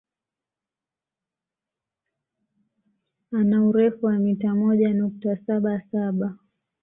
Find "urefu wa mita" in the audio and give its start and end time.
3.67-4.55